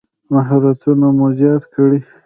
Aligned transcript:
مهارتونه 0.33 1.07
مو 1.17 1.27
زیات 1.37 1.63
کړئ 1.73 1.99